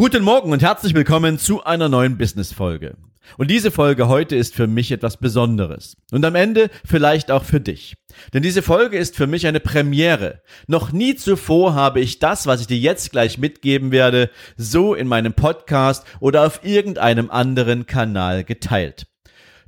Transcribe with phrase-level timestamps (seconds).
[0.00, 2.96] Guten Morgen und herzlich willkommen zu einer neuen Business-Folge.
[3.36, 5.96] Und diese Folge heute ist für mich etwas Besonderes.
[6.12, 7.96] Und am Ende vielleicht auch für dich.
[8.32, 10.40] Denn diese Folge ist für mich eine Premiere.
[10.68, 15.08] Noch nie zuvor habe ich das, was ich dir jetzt gleich mitgeben werde, so in
[15.08, 19.08] meinem Podcast oder auf irgendeinem anderen Kanal geteilt.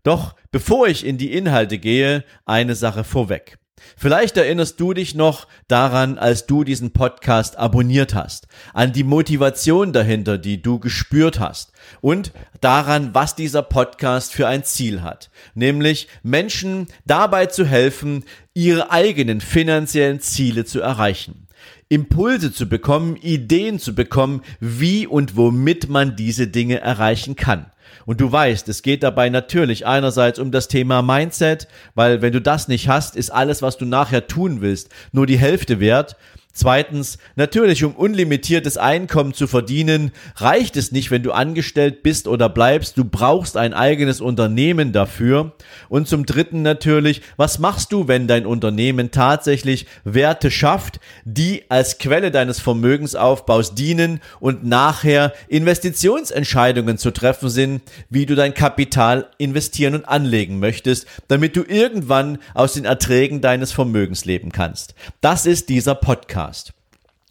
[0.05, 3.59] Doch bevor ich in die Inhalte gehe, eine Sache vorweg.
[3.97, 9.93] Vielleicht erinnerst du dich noch daran, als du diesen Podcast abonniert hast, an die Motivation
[9.93, 16.09] dahinter, die du gespürt hast und daran, was dieser Podcast für ein Ziel hat, nämlich
[16.23, 21.40] Menschen dabei zu helfen, ihre eigenen finanziellen Ziele zu erreichen.
[21.89, 27.67] Impulse zu bekommen, Ideen zu bekommen, wie und womit man diese Dinge erreichen kann.
[28.07, 32.41] Und du weißt, es geht dabei natürlich einerseits um das Thema Mindset, weil wenn du
[32.41, 36.17] das nicht hast, ist alles, was du nachher tun willst, nur die Hälfte wert.
[36.53, 42.49] Zweitens, natürlich, um unlimitiertes Einkommen zu verdienen, reicht es nicht, wenn du angestellt bist oder
[42.49, 42.99] bleibst.
[42.99, 45.53] Du brauchst ein eigenes Unternehmen dafür.
[45.89, 51.99] Und zum Dritten natürlich, was machst du, wenn dein Unternehmen tatsächlich Werte schafft, die als
[51.99, 59.95] Quelle deines Vermögensaufbaus dienen und nachher Investitionsentscheidungen zu treffen sind, wie du dein Kapital investieren
[59.95, 64.95] und anlegen möchtest, damit du irgendwann aus den Erträgen deines Vermögens leben kannst.
[65.21, 66.40] Das ist dieser Podcast.
[66.41, 66.80] Podcast.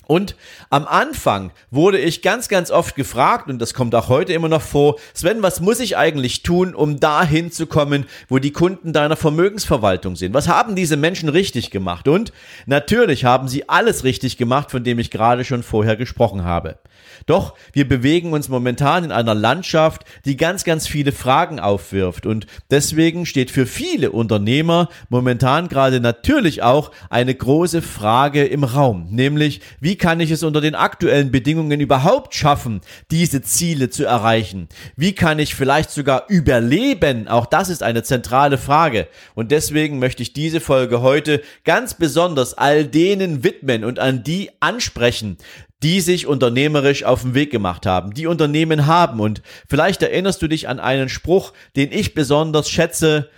[0.09, 0.35] Und
[0.71, 4.63] am Anfang wurde ich ganz, ganz oft gefragt, und das kommt auch heute immer noch
[4.63, 9.15] vor, Sven, was muss ich eigentlich tun, um dahin zu kommen, wo die Kunden deiner
[9.15, 10.33] Vermögensverwaltung sind?
[10.33, 12.07] Was haben diese Menschen richtig gemacht?
[12.07, 12.33] Und
[12.65, 16.79] natürlich haben sie alles richtig gemacht, von dem ich gerade schon vorher gesprochen habe.
[17.25, 22.25] Doch wir bewegen uns momentan in einer Landschaft, die ganz, ganz viele Fragen aufwirft.
[22.25, 29.07] Und deswegen steht für viele Unternehmer momentan gerade natürlich auch eine große Frage im Raum.
[29.11, 34.67] Nämlich, wie kann ich es unter den aktuellen Bedingungen überhaupt schaffen, diese Ziele zu erreichen?
[34.95, 37.27] Wie kann ich vielleicht sogar überleben?
[37.27, 39.07] Auch das ist eine zentrale Frage.
[39.35, 44.49] Und deswegen möchte ich diese Folge heute ganz besonders all denen widmen und an die
[44.59, 45.37] ansprechen,
[45.83, 49.19] die sich unternehmerisch auf den Weg gemacht haben, die Unternehmen haben.
[49.19, 53.29] Und vielleicht erinnerst du dich an einen Spruch, den ich besonders schätze,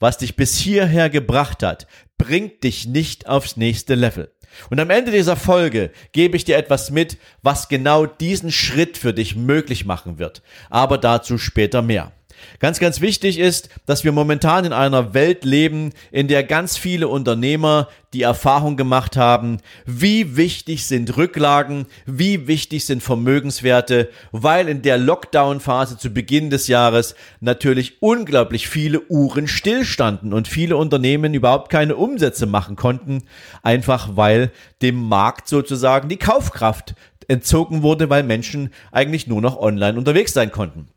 [0.00, 1.86] was dich bis hierher gebracht hat,
[2.18, 4.33] bringt dich nicht aufs nächste Level.
[4.70, 9.12] Und am Ende dieser Folge gebe ich dir etwas mit, was genau diesen Schritt für
[9.12, 10.42] dich möglich machen wird.
[10.70, 12.12] Aber dazu später mehr.
[12.60, 17.08] Ganz, ganz wichtig ist, dass wir momentan in einer Welt leben, in der ganz viele
[17.08, 24.82] Unternehmer die Erfahrung gemacht haben, wie wichtig sind Rücklagen, wie wichtig sind Vermögenswerte, weil in
[24.82, 31.70] der Lockdown-Phase zu Beginn des Jahres natürlich unglaublich viele Uhren stillstanden und viele Unternehmen überhaupt
[31.70, 33.24] keine Umsätze machen konnten,
[33.62, 36.94] einfach weil dem Markt sozusagen die Kaufkraft
[37.28, 40.88] entzogen wurde, weil Menschen eigentlich nur noch online unterwegs sein konnten.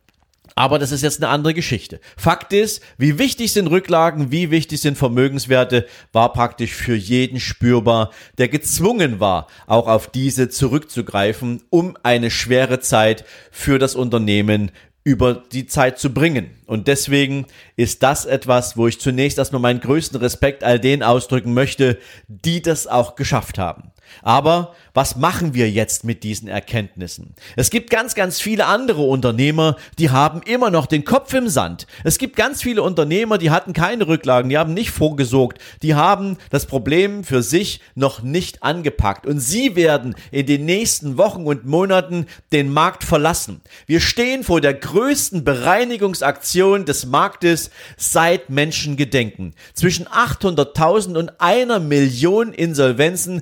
[0.58, 2.00] Aber das ist jetzt eine andere Geschichte.
[2.18, 8.10] Fakt ist, wie wichtig sind Rücklagen, wie wichtig sind Vermögenswerte, war praktisch für jeden spürbar,
[8.40, 14.72] der gezwungen war, auch auf diese zurückzugreifen, um eine schwere Zeit für das Unternehmen
[15.04, 16.50] über die Zeit zu bringen.
[16.66, 21.54] Und deswegen ist das etwas, wo ich zunächst erstmal meinen größten Respekt all denen ausdrücken
[21.54, 23.92] möchte, die das auch geschafft haben.
[24.22, 27.36] Aber was machen wir jetzt mit diesen Erkenntnissen?
[27.56, 31.86] Es gibt ganz, ganz viele andere Unternehmer, die haben immer noch den Kopf im Sand.
[32.04, 36.38] Es gibt ganz viele Unternehmer, die hatten keine Rücklagen, die haben nicht vorgesorgt, die haben
[36.50, 39.28] das Problem für sich noch nicht angepackt.
[39.28, 43.62] Und sie werden in den nächsten Wochen und Monaten den Markt verlassen.
[43.86, 49.54] Wir stehen vor der größten Bereinigungsaktion des Marktes seit Menschengedenken.
[49.74, 53.42] Zwischen 800.000 und einer Million Insolvenzen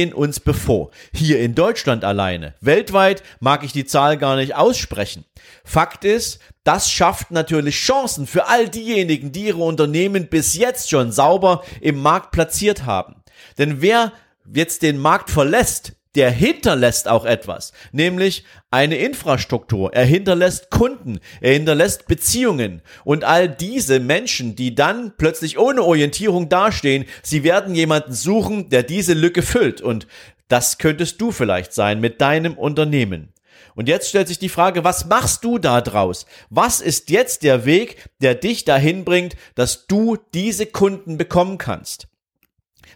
[0.00, 2.54] stehen uns bevor hier in Deutschland alleine.
[2.62, 5.26] Weltweit mag ich die Zahl gar nicht aussprechen.
[5.62, 11.12] Fakt ist, das schafft natürlich Chancen für all diejenigen, die ihre Unternehmen bis jetzt schon
[11.12, 13.16] sauber im Markt platziert haben.
[13.58, 14.12] Denn wer
[14.50, 19.92] jetzt den Markt verlässt, der hinterlässt auch etwas, nämlich eine Infrastruktur.
[19.92, 26.48] Er hinterlässt Kunden, er hinterlässt Beziehungen und all diese Menschen, die dann plötzlich ohne Orientierung
[26.48, 30.06] dastehen, sie werden jemanden suchen, der diese Lücke füllt und
[30.48, 33.32] das könntest du vielleicht sein mit deinem Unternehmen.
[33.76, 36.26] Und jetzt stellt sich die Frage, was machst du da draus?
[36.50, 42.09] Was ist jetzt der Weg, der dich dahin bringt, dass du diese Kunden bekommen kannst?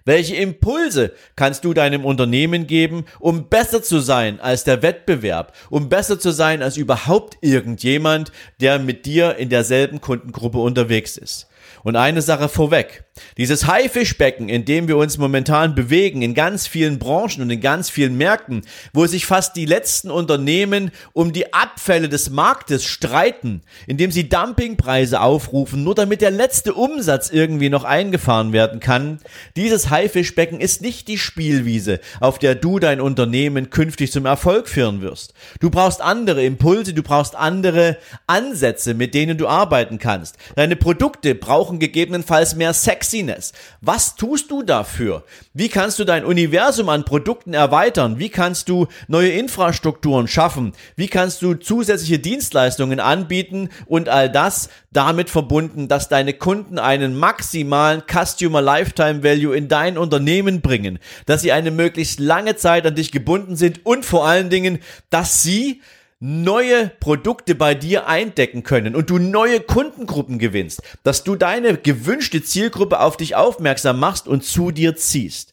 [0.04, 5.88] Welche Impulse kannst du deinem Unternehmen geben, um besser zu sein als der Wettbewerb, um
[5.88, 11.48] besser zu sein als überhaupt irgendjemand, der mit dir in derselben Kundengruppe unterwegs ist?
[11.82, 13.03] Und eine Sache vorweg.
[13.36, 17.88] Dieses Haifischbecken, in dem wir uns momentan bewegen, in ganz vielen Branchen und in ganz
[17.88, 18.62] vielen Märkten,
[18.92, 25.20] wo sich fast die letzten Unternehmen um die Abfälle des Marktes streiten, indem sie Dumpingpreise
[25.20, 29.20] aufrufen, nur damit der letzte Umsatz irgendwie noch eingefahren werden kann.
[29.54, 35.02] Dieses Haifischbecken ist nicht die Spielwiese, auf der du dein Unternehmen künftig zum Erfolg führen
[35.02, 35.34] wirst.
[35.60, 37.96] Du brauchst andere Impulse, du brauchst andere
[38.26, 40.36] Ansätze, mit denen du arbeiten kannst.
[40.56, 43.52] Deine Produkte brauchen gegebenenfalls mehr Sex Sexiness.
[43.80, 45.24] Was tust du dafür?
[45.52, 48.18] Wie kannst du dein Universum an Produkten erweitern?
[48.18, 50.72] Wie kannst du neue Infrastrukturen schaffen?
[50.96, 57.16] Wie kannst du zusätzliche Dienstleistungen anbieten und all das damit verbunden, dass deine Kunden einen
[57.16, 62.94] maximalen Customer Lifetime Value in dein Unternehmen bringen, dass sie eine möglichst lange Zeit an
[62.94, 64.78] dich gebunden sind und vor allen Dingen,
[65.10, 65.82] dass sie
[66.26, 72.42] neue Produkte bei dir eindecken können und du neue Kundengruppen gewinnst, dass du deine gewünschte
[72.42, 75.52] Zielgruppe auf dich aufmerksam machst und zu dir ziehst.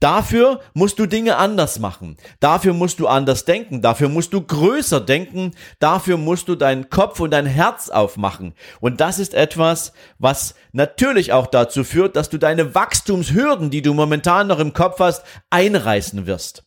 [0.00, 2.16] Dafür musst du Dinge anders machen.
[2.40, 3.82] Dafür musst du anders denken.
[3.82, 5.50] Dafür musst du größer denken.
[5.80, 8.54] Dafür musst du deinen Kopf und dein Herz aufmachen.
[8.80, 13.92] Und das ist etwas, was natürlich auch dazu führt, dass du deine Wachstumshürden, die du
[13.92, 16.64] momentan noch im Kopf hast, einreißen wirst.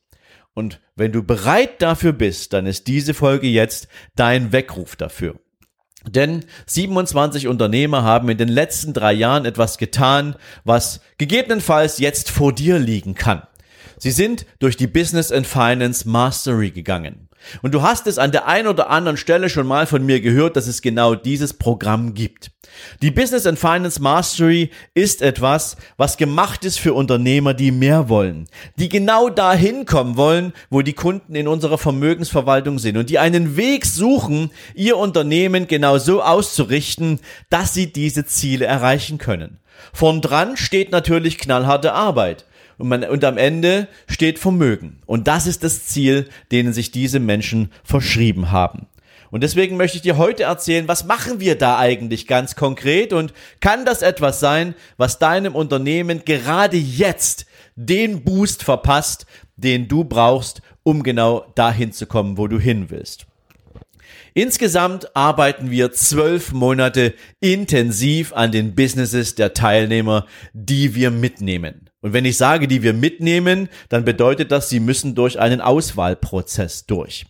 [0.53, 5.39] Und wenn du bereit dafür bist, dann ist diese Folge jetzt dein Weckruf dafür.
[6.07, 12.53] Denn 27 Unternehmer haben in den letzten drei Jahren etwas getan, was gegebenenfalls jetzt vor
[12.53, 13.43] dir liegen kann.
[13.97, 17.29] Sie sind durch die Business and Finance Mastery gegangen.
[17.61, 20.55] Und du hast es an der einen oder anderen Stelle schon mal von mir gehört,
[20.55, 22.51] dass es genau dieses Programm gibt.
[23.01, 28.47] Die Business and Finance Mastery ist etwas, was gemacht ist für Unternehmer, die mehr wollen,
[28.77, 33.57] die genau dahin kommen wollen, wo die Kunden in unserer Vermögensverwaltung sind und die einen
[33.57, 39.59] Weg suchen, ihr Unternehmen genau so auszurichten, dass sie diese Ziele erreichen können.
[39.91, 42.45] Vorn dran steht natürlich knallharte Arbeit.
[42.77, 44.99] Und, man, und am Ende steht Vermögen.
[45.05, 48.87] Und das ist das Ziel, denen sich diese Menschen verschrieben haben.
[49.33, 53.33] Und deswegen möchte ich dir heute erzählen, was machen wir da eigentlich ganz konkret und
[53.61, 59.25] kann das etwas sein, was deinem Unternehmen gerade jetzt den Boost verpasst,
[59.55, 63.25] den du brauchst, um genau dahin zu kommen, wo du hin willst.
[64.35, 71.89] Insgesamt arbeiten wir zwölf Monate intensiv an den Businesses der Teilnehmer, die wir mitnehmen.
[72.01, 76.85] Und wenn ich sage, die wir mitnehmen, dann bedeutet das, sie müssen durch einen Auswahlprozess
[76.85, 77.25] durch.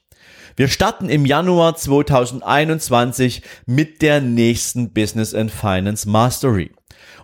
[0.55, 6.71] Wir starten im Januar 2021 mit der nächsten Business and Finance Mastery.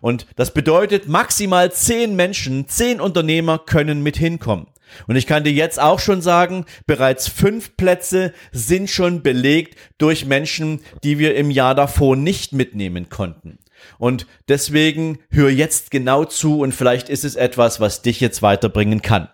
[0.02, 4.66] Und das bedeutet, maximal zehn Menschen, zehn Unternehmer können mit hinkommen.
[5.06, 10.26] Und ich kann dir jetzt auch schon sagen, bereits fünf Plätze sind schon belegt durch
[10.26, 13.60] Menschen, die wir im Jahr davor nicht mitnehmen konnten.
[14.00, 19.04] Und deswegen hör jetzt genau zu und vielleicht ist es etwas, was dich jetzt weiterbringen
[19.04, 19.30] kann.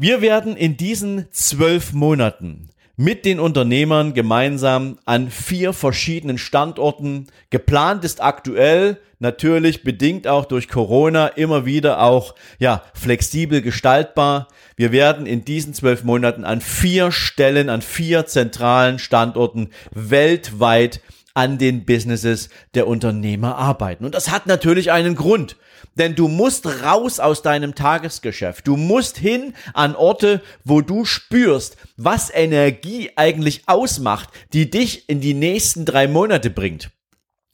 [0.00, 7.26] Wir werden in diesen zwölf Monaten mit den Unternehmern gemeinsam an vier verschiedenen Standorten.
[7.50, 14.46] Geplant ist aktuell natürlich bedingt auch durch Corona immer wieder auch ja flexibel gestaltbar.
[14.76, 21.00] Wir werden in diesen zwölf Monaten an vier Stellen, an vier zentralen Standorten weltweit
[21.34, 24.04] an den Businesses der Unternehmer arbeiten.
[24.04, 25.56] Und das hat natürlich einen Grund.
[25.98, 28.66] Denn du musst raus aus deinem Tagesgeschäft.
[28.66, 35.20] Du musst hin an Orte, wo du spürst, was Energie eigentlich ausmacht, die dich in
[35.20, 36.90] die nächsten drei Monate bringt.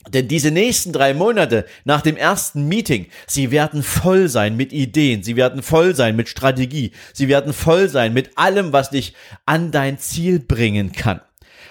[0.08, 5.22] Denn diese nächsten drei Monate nach dem ersten Meeting, sie werden voll sein mit Ideen,
[5.22, 9.14] sie werden voll sein mit Strategie, sie werden voll sein mit allem, was dich
[9.46, 11.22] an dein Ziel bringen kann.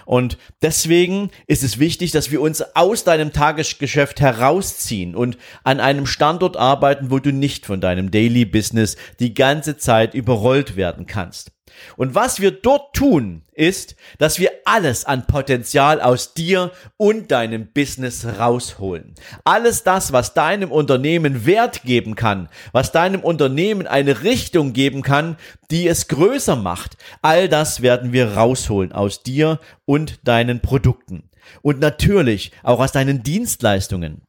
[0.06, 6.06] Und deswegen ist es wichtig, dass wir uns aus deinem Tagesgeschäft herausziehen und an einem
[6.06, 11.52] Standort arbeiten, wo du nicht von deinem Daily Business die ganze Zeit überrollt werden kannst.
[11.98, 17.72] Und was wir dort tun, ist, dass wir alles an Potenzial aus dir und deinem
[17.72, 19.16] Business rausholen.
[19.44, 25.38] Alles das, was deinem Unternehmen Wert geben kann, was deinem Unternehmen eine Richtung geben kann,
[25.72, 31.30] die es größer macht, all das werden wir rausholen aus dir und deinen Produkten.
[31.62, 34.22] Und natürlich auch aus deinen Dienstleistungen.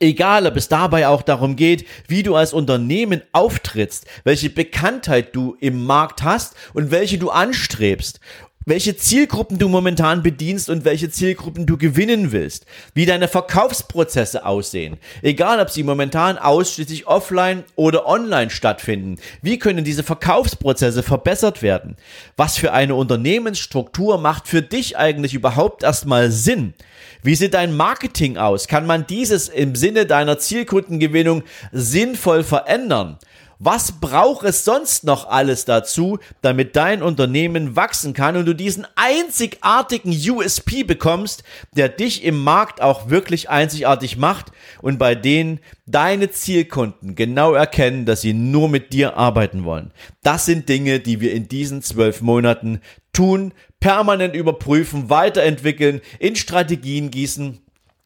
[0.00, 5.56] Egal, ob es dabei auch darum geht, wie du als Unternehmen auftrittst, welche Bekanntheit du
[5.60, 8.20] im Markt hast und welche du anstrebst
[8.64, 14.98] welche Zielgruppen du momentan bedienst und welche Zielgruppen du gewinnen willst, wie deine Verkaufsprozesse aussehen,
[15.22, 21.96] egal ob sie momentan ausschließlich offline oder online stattfinden, wie können diese Verkaufsprozesse verbessert werden,
[22.36, 26.74] was für eine Unternehmensstruktur macht für dich eigentlich überhaupt erstmal Sinn,
[27.22, 33.18] wie sieht dein Marketing aus, kann man dieses im Sinne deiner Zielkundengewinnung sinnvoll verändern,
[33.64, 38.88] was braucht es sonst noch alles dazu, damit dein Unternehmen wachsen kann und du diesen
[38.96, 41.44] einzigartigen USP bekommst,
[41.76, 44.46] der dich im Markt auch wirklich einzigartig macht
[44.80, 49.92] und bei denen deine Zielkunden genau erkennen, dass sie nur mit dir arbeiten wollen.
[50.24, 52.80] Das sind Dinge, die wir in diesen zwölf Monaten
[53.12, 57.60] tun, permanent überprüfen, weiterentwickeln, in Strategien gießen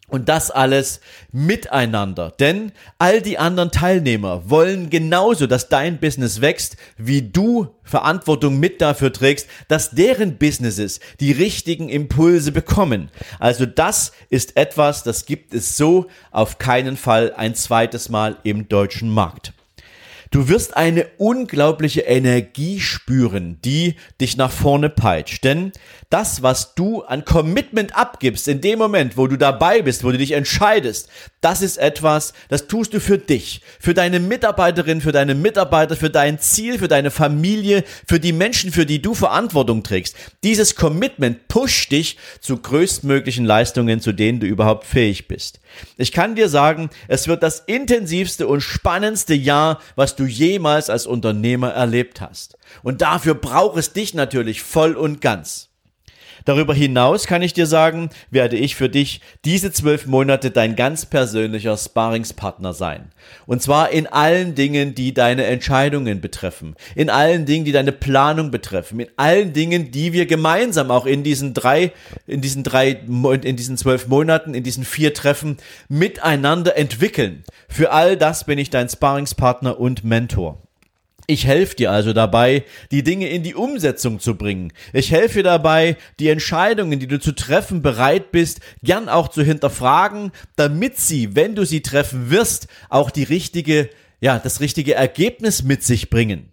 [0.08, 1.00] und das alles
[1.32, 2.32] miteinander.
[2.38, 8.80] Denn all die anderen Teilnehmer wollen genauso, dass dein Business wächst, wie du Verantwortung mit
[8.80, 13.10] dafür trägst, dass deren Businesses die richtigen Impulse bekommen.
[13.38, 18.68] Also das ist etwas, das gibt es so auf keinen Fall ein zweites Mal im
[18.68, 19.52] deutschen Markt.
[20.30, 25.44] Du wirst eine unglaubliche Energie spüren, die dich nach vorne peitscht.
[25.44, 25.72] Denn
[26.10, 30.18] das, was du an Commitment abgibst in dem Moment, wo du dabei bist, wo du
[30.18, 31.08] dich entscheidest,
[31.40, 36.10] das ist etwas, das tust du für dich, für deine Mitarbeiterin, für deine Mitarbeiter, für
[36.10, 40.16] dein Ziel, für deine Familie, für die Menschen, für die du Verantwortung trägst.
[40.42, 45.60] Dieses Commitment pusht dich zu größtmöglichen Leistungen, zu denen du überhaupt fähig bist.
[45.96, 51.06] Ich kann dir sagen, es wird das intensivste und spannendste Jahr, was du jemals als
[51.06, 52.58] Unternehmer erlebt hast.
[52.82, 55.70] Und dafür braucht es dich natürlich voll und ganz.
[56.46, 61.04] Darüber hinaus kann ich dir sagen, werde ich für dich diese zwölf Monate dein ganz
[61.04, 63.10] persönlicher Sparingspartner sein.
[63.46, 68.52] Und zwar in allen Dingen, die deine Entscheidungen betreffen, in allen Dingen, die deine Planung
[68.52, 71.92] betreffen, in allen Dingen, die wir gemeinsam auch in diesen drei,
[72.28, 72.90] in diesen drei,
[73.42, 75.56] in diesen zwölf Monaten, in diesen vier Treffen
[75.88, 77.42] miteinander entwickeln.
[77.68, 80.65] Für all das bin ich dein Sparingspartner und Mentor.
[81.26, 84.72] Ich helfe dir also dabei, die Dinge in die Umsetzung zu bringen.
[84.92, 89.42] Ich helfe dir dabei, die Entscheidungen, die du zu treffen bereit bist, gern auch zu
[89.42, 93.90] hinterfragen, damit sie, wenn du sie treffen wirst, auch die richtige,
[94.20, 96.52] ja, das richtige Ergebnis mit sich bringen.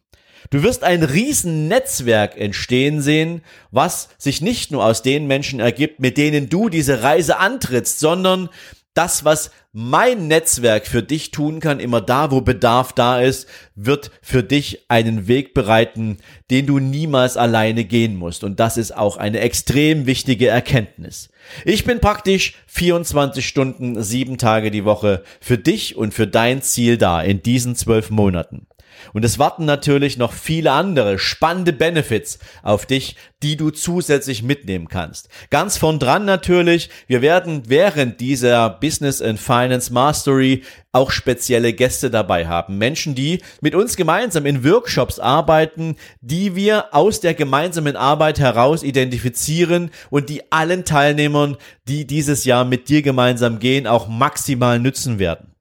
[0.50, 6.00] Du wirst ein riesen Netzwerk entstehen sehen, was sich nicht nur aus den Menschen ergibt,
[6.00, 8.50] mit denen du diese Reise antrittst, sondern
[8.94, 14.12] das, was mein Netzwerk für dich tun kann, immer da, wo Bedarf da ist, wird
[14.22, 16.20] für dich einen Weg bereiten,
[16.52, 18.44] den du niemals alleine gehen musst.
[18.44, 21.30] Und das ist auch eine extrem wichtige Erkenntnis.
[21.66, 26.98] Ich bin praktisch 24 Stunden, sieben Tage die Woche für dich und für dein Ziel
[26.98, 28.68] da in diesen zwölf Monaten.
[29.14, 34.88] Und es warten natürlich noch viele andere spannende Benefits auf dich, die du zusätzlich mitnehmen
[34.88, 35.30] kannst.
[35.50, 42.10] Ganz von dran natürlich, wir werden während dieser Business and Finance Mastery auch spezielle Gäste
[42.10, 42.78] dabei haben.
[42.78, 48.84] Menschen, die mit uns gemeinsam in Workshops arbeiten, die wir aus der gemeinsamen Arbeit heraus
[48.84, 51.58] identifizieren und die allen Teilnehmern,
[51.88, 55.53] die dieses Jahr mit dir gemeinsam gehen, auch maximal nützen werden.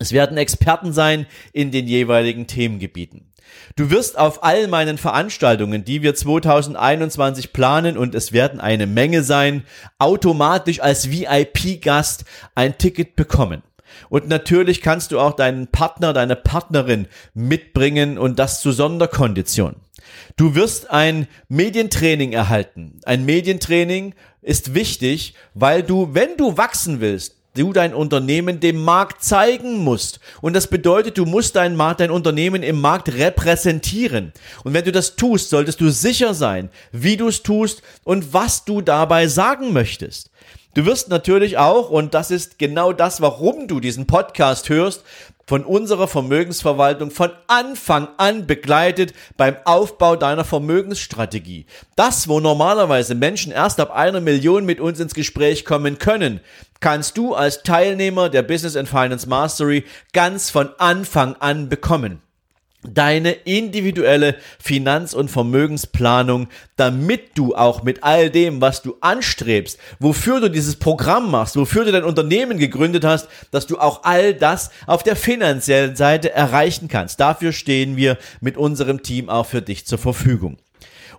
[0.00, 3.26] Es werden Experten sein in den jeweiligen Themengebieten.
[3.76, 9.22] Du wirst auf all meinen Veranstaltungen, die wir 2021 planen, und es werden eine Menge
[9.22, 9.64] sein,
[9.98, 13.62] automatisch als VIP-Gast ein Ticket bekommen.
[14.08, 19.76] Und natürlich kannst du auch deinen Partner, deine Partnerin mitbringen und das zu Sonderkonditionen.
[20.36, 23.00] Du wirst ein Medientraining erhalten.
[23.04, 29.24] Ein Medientraining ist wichtig, weil du, wenn du wachsen willst, du dein Unternehmen dem Markt
[29.24, 30.20] zeigen musst.
[30.40, 34.32] Und das bedeutet, du musst dein, dein Unternehmen im Markt repräsentieren.
[34.64, 38.64] Und wenn du das tust, solltest du sicher sein, wie du es tust und was
[38.64, 40.30] du dabei sagen möchtest.
[40.74, 45.02] Du wirst natürlich auch, und das ist genau das, warum du diesen Podcast hörst,
[45.50, 51.66] von unserer Vermögensverwaltung von Anfang an begleitet beim Aufbau deiner Vermögensstrategie.
[51.96, 56.38] Das, wo normalerweise Menschen erst ab einer Million mit uns ins Gespräch kommen können,
[56.78, 62.22] kannst du als Teilnehmer der Business and Finance Mastery ganz von Anfang an bekommen
[62.82, 70.40] deine individuelle Finanz- und Vermögensplanung, damit du auch mit all dem, was du anstrebst, wofür
[70.40, 74.70] du dieses Programm machst, wofür du dein Unternehmen gegründet hast, dass du auch all das
[74.86, 77.20] auf der finanziellen Seite erreichen kannst.
[77.20, 80.56] Dafür stehen wir mit unserem Team auch für dich zur Verfügung.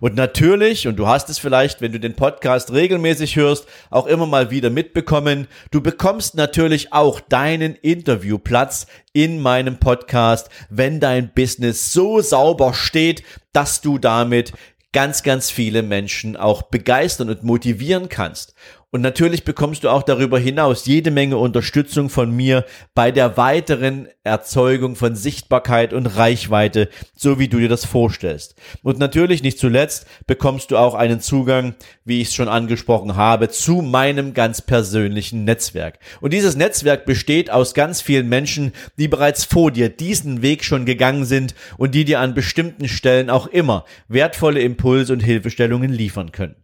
[0.02, 4.26] Und natürlich, und du hast es vielleicht, wenn du den Podcast regelmäßig hörst, auch immer
[4.26, 11.92] mal wieder mitbekommen, du bekommst natürlich auch deinen Interviewplatz in meinem Podcast, wenn dein Business
[11.92, 14.52] so sauber steht, dass du damit
[14.92, 18.56] ganz, ganz viele Menschen auch begeistern und motivieren kannst.
[18.94, 24.06] Und natürlich bekommst du auch darüber hinaus jede Menge Unterstützung von mir bei der weiteren
[24.22, 28.54] Erzeugung von Sichtbarkeit und Reichweite, so wie du dir das vorstellst.
[28.82, 33.48] Und natürlich nicht zuletzt bekommst du auch einen Zugang, wie ich es schon angesprochen habe,
[33.48, 35.98] zu meinem ganz persönlichen Netzwerk.
[36.20, 40.84] Und dieses Netzwerk besteht aus ganz vielen Menschen, die bereits vor dir diesen Weg schon
[40.84, 46.30] gegangen sind und die dir an bestimmten Stellen auch immer wertvolle Impulse und Hilfestellungen liefern
[46.30, 46.56] können.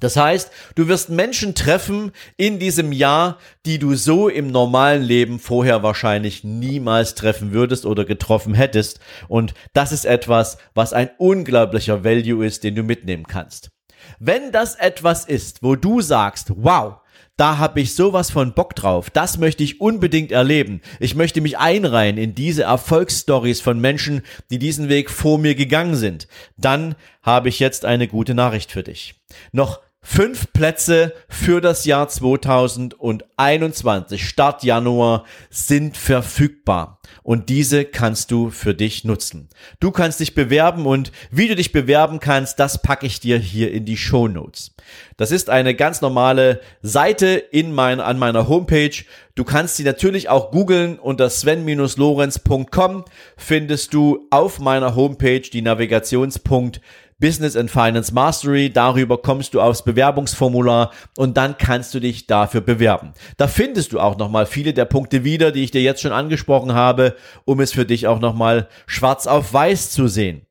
[0.00, 5.38] Das heißt, du wirst Menschen treffen in diesem Jahr, die du so im normalen Leben
[5.38, 9.00] vorher wahrscheinlich niemals treffen würdest oder getroffen hättest.
[9.28, 13.70] Und das ist etwas, was ein unglaublicher Value ist, den du mitnehmen kannst.
[14.18, 16.98] Wenn das etwas ist, wo du sagst, wow,
[17.38, 19.10] da habe ich sowas von Bock drauf.
[19.10, 20.80] Das möchte ich unbedingt erleben.
[20.98, 25.94] Ich möchte mich einreihen in diese Erfolgsstories von Menschen, die diesen Weg vor mir gegangen
[25.94, 26.26] sind.
[26.56, 29.14] Dann habe ich jetzt eine gute Nachricht für dich.
[29.52, 37.00] Noch Fünf Plätze für das Jahr 2021, Start Januar, sind verfügbar.
[37.24, 39.48] Und diese kannst du für dich nutzen.
[39.80, 43.72] Du kannst dich bewerben und wie du dich bewerben kannst, das packe ich dir hier
[43.72, 44.74] in die Show Notes.
[45.16, 49.04] Das ist eine ganz normale Seite in mein, an meiner Homepage.
[49.34, 53.04] Du kannst sie natürlich auch googeln unter sven-lorenz.com
[53.36, 56.80] findest du auf meiner Homepage die Navigationspunkt
[57.20, 58.70] Business and Finance Mastery.
[58.70, 63.12] Darüber kommst du aufs Bewerbungsformular und dann kannst du dich dafür bewerben.
[63.36, 66.74] Da findest du auch nochmal viele der Punkte wieder, die ich dir jetzt schon angesprochen
[66.74, 70.42] habe, um es für dich auch nochmal schwarz auf weiß zu sehen.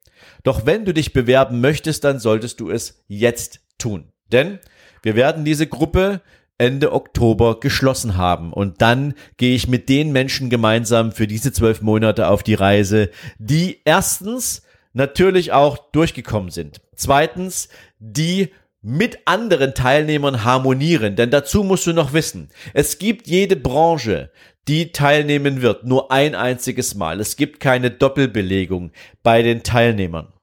[0.44, 4.12] Doch wenn du dich bewerben möchtest, dann solltest du es jetzt tun.
[4.32, 4.60] Denn
[5.04, 6.22] wir werden diese Gruppe
[6.58, 8.52] Ende Oktober geschlossen haben.
[8.52, 13.10] Und dann gehe ich mit den Menschen gemeinsam für diese zwölf Monate auf die Reise,
[13.38, 14.64] die erstens
[14.98, 16.82] natürlich auch durchgekommen sind.
[16.96, 18.50] Zweitens, die
[18.82, 24.32] mit anderen Teilnehmern harmonieren, denn dazu musst du noch wissen, es gibt jede Branche,
[24.68, 27.22] die teilnehmen wird, nur ein einziges Mal.
[27.22, 28.92] Es gibt keine Doppelbelegung
[29.24, 30.34] bei den Teilnehmern.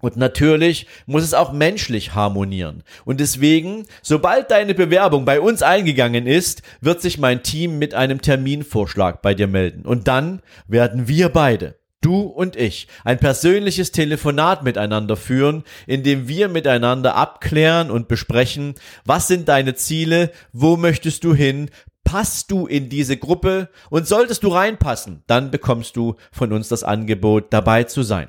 [0.00, 2.82] Und natürlich muss es auch menschlich harmonieren.
[3.06, 8.20] Und deswegen, sobald deine Bewerbung bei uns eingegangen ist, wird sich mein Team mit einem
[8.20, 9.86] Terminvorschlag bei dir melden.
[9.86, 16.28] Und dann werden wir beide du und ich, ein persönliches Telefonat miteinander führen, in dem
[16.28, 21.70] wir miteinander abklären und besprechen, was sind deine Ziele, wo möchtest du hin,
[22.04, 26.84] passt du in diese Gruppe und solltest du reinpassen, dann bekommst du von uns das
[26.84, 28.28] Angebot dabei zu sein.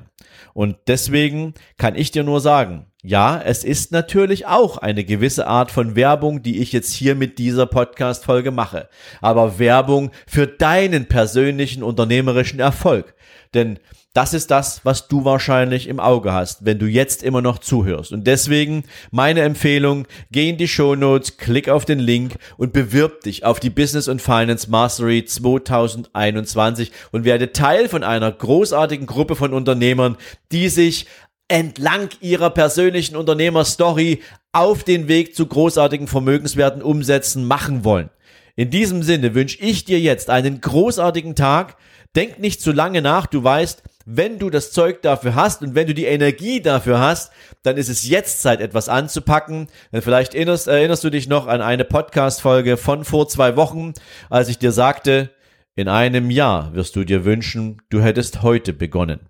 [0.54, 5.70] Und deswegen kann ich dir nur sagen, ja, es ist natürlich auch eine gewisse Art
[5.70, 8.88] von Werbung, die ich jetzt hier mit dieser Podcast-Folge mache.
[9.20, 13.14] Aber Werbung für deinen persönlichen unternehmerischen Erfolg.
[13.54, 13.78] Denn
[14.12, 18.12] das ist das, was du wahrscheinlich im Auge hast, wenn du jetzt immer noch zuhörst.
[18.12, 23.20] Und deswegen meine Empfehlung, geh in die Show Notes, klick auf den Link und bewirb
[23.20, 29.36] dich auf die Business und Finance Mastery 2021 und werde Teil von einer großartigen Gruppe
[29.36, 30.16] von Unternehmern,
[30.50, 31.06] die sich
[31.48, 38.10] entlang ihrer persönlichen Unternehmerstory auf den Weg zu großartigen Vermögenswerten umsetzen machen wollen.
[38.56, 41.76] In diesem Sinne wünsche ich dir jetzt einen großartigen Tag.
[42.16, 43.26] Denk nicht zu lange nach.
[43.26, 47.32] Du weißt, wenn du das Zeug dafür hast und wenn du die Energie dafür hast,
[47.64, 49.66] dann ist es jetzt Zeit, etwas anzupacken.
[49.92, 53.92] Vielleicht erinnerst, erinnerst du dich noch an eine Podcast-Folge von vor zwei Wochen,
[54.30, 55.30] als ich dir sagte,
[55.74, 59.20] in einem Jahr wirst du dir wünschen, du hättest heute begonnen.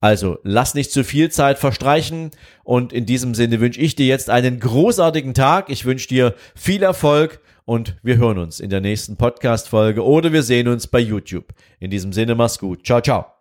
[0.00, 2.30] Also lass nicht zu viel Zeit verstreichen
[2.64, 5.70] und in diesem Sinne wünsche ich dir jetzt einen großartigen Tag.
[5.70, 10.42] Ich wünsche dir viel Erfolg und wir hören uns in der nächsten Podcast-Folge oder wir
[10.42, 11.52] sehen uns bei YouTube.
[11.80, 12.84] In diesem Sinne, mach's gut.
[12.86, 13.35] Ciao, ciao.